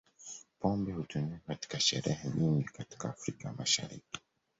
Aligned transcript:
Pombe 0.59 0.91
hutumika 0.93 1.39
katika 1.47 1.79
sherehe 1.79 2.29
nyingi 2.29 2.63
katika 2.63 3.09
Afrika 3.09 3.47
ya 3.47 3.53
Mashariki. 3.53 4.19